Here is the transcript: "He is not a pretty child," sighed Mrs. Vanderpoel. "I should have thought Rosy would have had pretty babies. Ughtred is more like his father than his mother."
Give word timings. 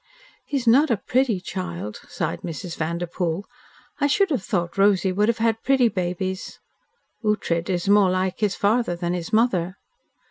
"He 0.45 0.57
is 0.57 0.65
not 0.65 0.89
a 0.89 0.97
pretty 0.97 1.39
child," 1.39 2.01
sighed 2.09 2.41
Mrs. 2.41 2.75
Vanderpoel. 2.75 3.45
"I 3.99 4.07
should 4.07 4.31
have 4.31 4.41
thought 4.43 4.75
Rosy 4.79 5.11
would 5.11 5.27
have 5.27 5.37
had 5.37 5.61
pretty 5.61 5.89
babies. 5.89 6.57
Ughtred 7.23 7.69
is 7.69 7.87
more 7.87 8.09
like 8.09 8.39
his 8.39 8.55
father 8.55 8.95
than 8.95 9.13
his 9.13 9.31
mother." 9.31 9.77